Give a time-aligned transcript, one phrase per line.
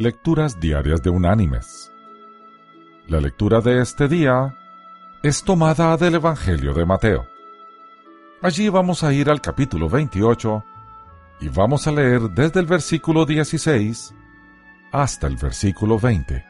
[0.00, 1.90] Lecturas Diarias de Unánimes.
[3.08, 4.56] La lectura de este día
[5.24, 7.26] es tomada del Evangelio de Mateo.
[8.40, 10.64] Allí vamos a ir al capítulo 28
[11.40, 14.14] y vamos a leer desde el versículo 16
[14.92, 16.44] hasta el versículo 20,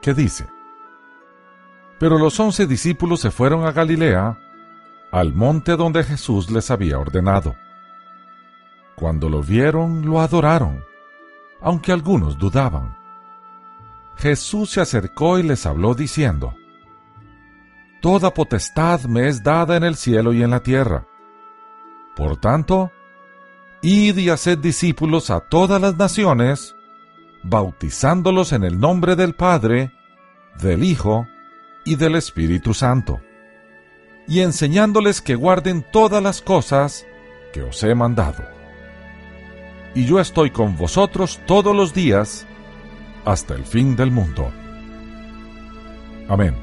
[0.00, 0.46] que dice,
[1.98, 4.38] Pero los once discípulos se fueron a Galilea,
[5.12, 7.54] al monte donde Jesús les había ordenado.
[8.94, 10.85] Cuando lo vieron, lo adoraron
[11.60, 12.96] aunque algunos dudaban.
[14.16, 16.54] Jesús se acercó y les habló diciendo,
[18.00, 21.06] Toda potestad me es dada en el cielo y en la tierra.
[22.14, 22.92] Por tanto,
[23.82, 26.76] id y haced discípulos a todas las naciones,
[27.42, 29.92] bautizándolos en el nombre del Padre,
[30.60, 31.26] del Hijo
[31.84, 33.20] y del Espíritu Santo,
[34.26, 37.06] y enseñándoles que guarden todas las cosas
[37.52, 38.55] que os he mandado
[39.96, 42.46] y yo estoy con vosotros todos los días
[43.24, 44.52] hasta el fin del mundo.
[46.28, 46.54] Amén.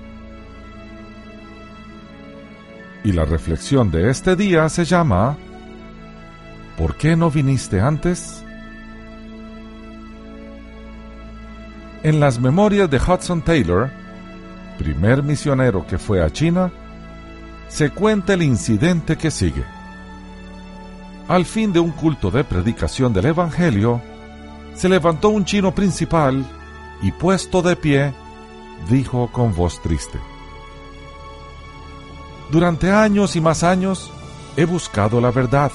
[3.03, 5.35] Y la reflexión de este día se llama
[6.77, 8.43] ¿Por qué no viniste antes?
[12.03, 13.89] En las memorias de Hudson Taylor,
[14.77, 16.71] primer misionero que fue a China,
[17.67, 19.63] se cuenta el incidente que sigue.
[21.27, 24.01] Al fin de un culto de predicación del Evangelio,
[24.75, 26.45] se levantó un chino principal
[27.01, 28.13] y puesto de pie,
[28.89, 30.19] dijo con voz triste,
[32.51, 34.11] Durante años y más años
[34.57, 35.71] he buscado la verdad.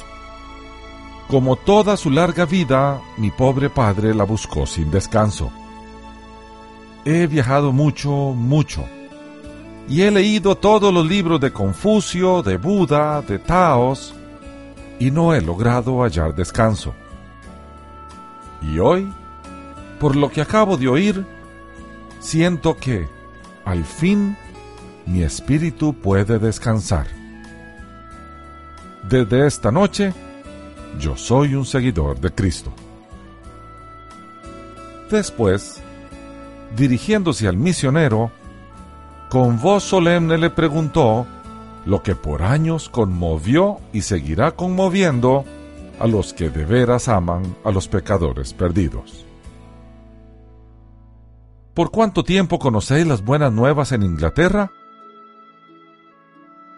[1.29, 5.51] Como toda su larga vida, mi pobre padre la buscó sin descanso.
[7.05, 8.85] He viajado mucho, mucho,
[9.89, 14.15] y he leído todos los libros de Confucio, de Buda, de Taos,
[14.99, 16.95] y no he logrado hallar descanso.
[18.63, 19.13] Y hoy,
[20.01, 21.25] por lo que acabo de oír,
[22.21, 23.09] siento que,
[23.65, 24.37] al fin,
[25.07, 27.07] mi espíritu puede descansar.
[29.09, 30.13] Desde esta noche,
[30.99, 32.73] yo soy un seguidor de Cristo.
[35.11, 35.81] Después,
[36.77, 38.31] dirigiéndose al misionero,
[39.31, 41.27] con voz solemne le preguntó
[41.89, 45.47] lo que por años conmovió y seguirá conmoviendo
[45.99, 49.25] a los que de veras aman a los pecadores perdidos.
[51.73, 54.71] ¿Por cuánto tiempo conocéis las buenas nuevas en Inglaterra?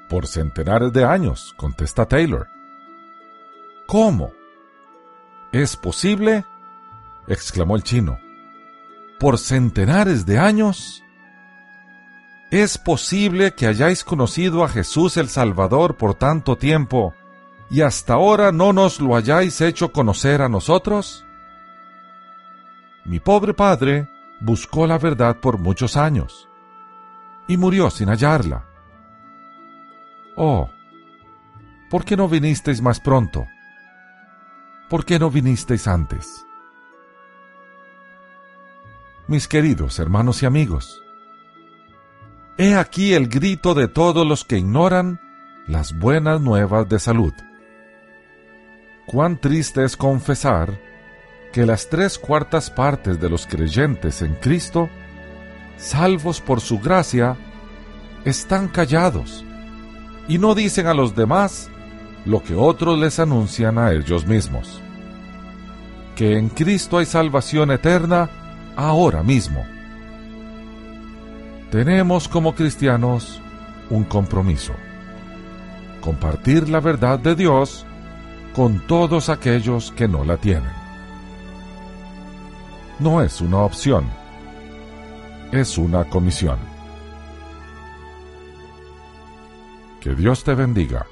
[0.09, 2.47] Por centenares de años, contesta Taylor.
[3.88, 4.31] ¿Cómo?
[5.50, 6.44] ¿Es posible?
[7.27, 8.21] exclamó el chino.
[9.19, 11.03] ¿Por centenares de años?
[12.50, 17.15] ¿Es posible que hayáis conocido a Jesús el Salvador por tanto tiempo
[17.71, 21.25] y hasta ahora no nos lo hayáis hecho conocer a nosotros?
[23.05, 24.09] Mi pobre padre
[24.41, 26.49] buscó la verdad por muchos años
[27.47, 28.66] y murió sin hallarla.
[30.37, 30.71] Oh,
[31.89, 33.47] ¿por qué no vinisteis más pronto?
[34.89, 36.44] ¿Por qué no vinisteis antes?
[39.28, 41.00] Mis queridos hermanos y amigos,
[42.62, 45.19] He aquí el grito de todos los que ignoran
[45.66, 47.32] las buenas nuevas de salud.
[49.06, 50.78] Cuán triste es confesar
[51.54, 54.91] que las tres cuartas partes de los creyentes en Cristo,
[55.78, 57.34] salvos por su gracia,
[58.26, 59.42] están callados
[60.28, 61.71] y no dicen a los demás
[62.27, 64.82] lo que otros les anuncian a ellos mismos.
[66.15, 68.28] Que en Cristo hay salvación eterna
[68.77, 69.65] ahora mismo
[71.70, 73.41] tenemos como cristianos
[73.91, 74.72] un compromiso.
[76.00, 77.86] Compartir la verdad de Dios
[78.54, 80.72] con todos aquellos que no la tienen.
[82.98, 84.04] No es una opción,
[85.53, 86.59] es una comisión.
[90.00, 91.06] Que Dios te bendiga.